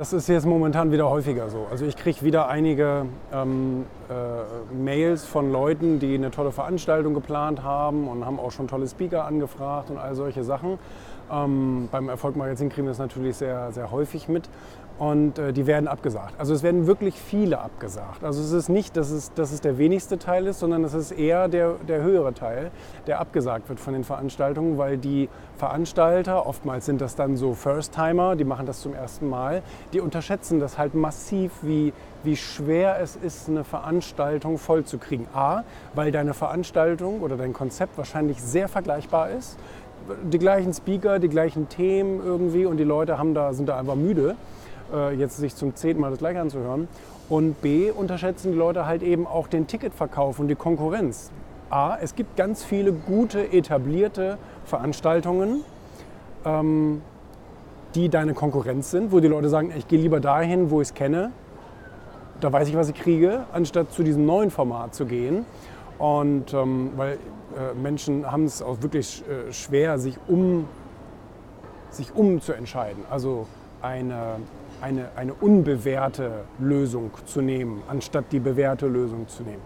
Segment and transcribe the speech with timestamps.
[0.00, 1.66] Das ist jetzt momentan wieder häufiger so.
[1.70, 3.04] Also ich kriege wieder einige
[3.34, 4.14] ähm, äh,
[4.84, 9.24] Mails von Leuten, die eine tolle Veranstaltung geplant haben und haben auch schon tolle Speaker
[9.24, 10.78] angefragt und all solche Sachen.
[11.30, 14.48] Ähm, beim Erfolgmagazin kriegen wir das natürlich sehr, sehr häufig mit
[15.00, 16.34] und äh, die werden abgesagt.
[16.38, 18.22] Also es werden wirklich viele abgesagt.
[18.22, 21.12] Also es ist nicht, dass es, dass es der wenigste Teil ist, sondern es ist
[21.12, 22.70] eher der, der höhere Teil,
[23.06, 28.36] der abgesagt wird von den Veranstaltungen, weil die Veranstalter, oftmals sind das dann so First-Timer,
[28.36, 29.62] die machen das zum ersten Mal,
[29.94, 35.26] die unterschätzen das halt massiv, wie, wie schwer es ist, eine Veranstaltung vollzukriegen.
[35.34, 39.58] A, weil deine Veranstaltung oder dein Konzept wahrscheinlich sehr vergleichbar ist
[40.30, 43.94] die gleichen Speaker, die gleichen Themen irgendwie und die Leute haben da, sind da einfach
[43.94, 44.36] müde,
[44.92, 46.88] äh, jetzt sich zum zehnten Mal das gleiche anzuhören.
[47.28, 51.30] Und B, unterschätzen die Leute halt eben auch den Ticketverkauf und die Konkurrenz.
[51.68, 55.62] A, es gibt ganz viele gute, etablierte Veranstaltungen,
[56.44, 57.02] ähm,
[57.94, 60.94] die deine Konkurrenz sind, wo die Leute sagen, ich gehe lieber dahin, wo ich es
[60.94, 61.30] kenne,
[62.40, 65.44] da weiß ich, was ich kriege, anstatt zu diesem neuen Format zu gehen.
[65.98, 70.66] Und ähm, weil äh, Menschen haben es auch wirklich äh, schwer, sich um,
[71.90, 72.40] sich um.
[73.10, 73.46] Also
[73.82, 74.36] eine,
[74.80, 79.62] eine, eine unbewährte Lösung zu nehmen, anstatt die bewährte Lösung zu nehmen.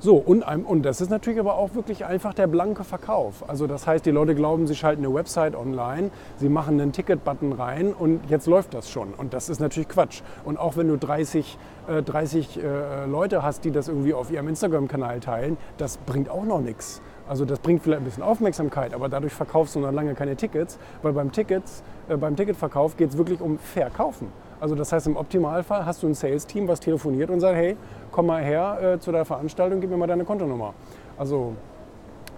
[0.00, 3.48] So, und, und das ist natürlich aber auch wirklich einfach der blanke Verkauf.
[3.48, 7.52] Also das heißt, die Leute glauben, sie schalten eine Website online, sie machen einen Ticket-Button
[7.52, 9.12] rein und jetzt läuft das schon.
[9.12, 10.22] Und das ist natürlich Quatsch.
[10.44, 14.46] Und auch wenn du 30, äh, 30 äh, Leute hast, die das irgendwie auf ihrem
[14.46, 17.02] Instagram-Kanal teilen, das bringt auch noch nichts.
[17.28, 20.78] Also das bringt vielleicht ein bisschen Aufmerksamkeit, aber dadurch verkaufst du noch lange keine Tickets,
[21.02, 24.28] weil beim, Tickets, äh, beim Ticketverkauf geht es wirklich um Verkaufen.
[24.60, 27.76] Also das heißt, im Optimalfall hast du ein Sales-Team, was telefoniert und sagt, hey,
[28.10, 30.74] komm mal her äh, zu der Veranstaltung, gib mir mal deine Kontonummer.
[31.16, 31.54] Also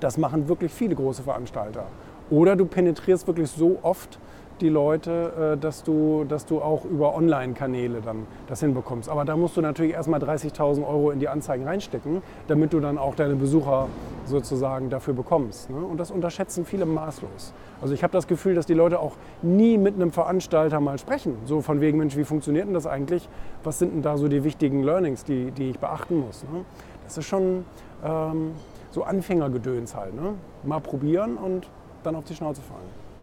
[0.00, 1.86] das machen wirklich viele große Veranstalter.
[2.30, 4.18] Oder du penetrierst wirklich so oft
[4.60, 9.08] die Leute, äh, dass, du, dass du auch über Online-Kanäle dann das hinbekommst.
[9.08, 12.98] Aber da musst du natürlich erstmal 30.000 Euro in die Anzeigen reinstecken, damit du dann
[12.98, 13.88] auch deine Besucher
[14.24, 15.70] sozusagen dafür bekommst.
[15.70, 15.76] Ne?
[15.76, 17.52] Und das unterschätzen viele maßlos.
[17.82, 21.36] Also ich habe das Gefühl, dass die Leute auch nie mit einem Veranstalter mal sprechen.
[21.44, 23.28] So von wegen, Mensch, wie funktioniert denn das eigentlich?
[23.62, 26.44] Was sind denn da so die wichtigen Learnings, die, die ich beachten muss?
[26.44, 26.64] Ne?
[27.04, 27.64] Das ist schon
[28.04, 28.52] ähm,
[28.90, 30.14] so Anfängergedöns halt.
[30.14, 30.34] Ne?
[30.62, 31.68] Mal probieren und
[32.02, 33.03] dann auf die Schnauze fallen.